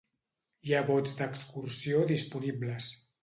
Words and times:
Hi 0.69 0.73
ha 0.73 0.79
bots 0.87 1.13
d'excursió 1.19 2.01
disponibles. 2.13 2.89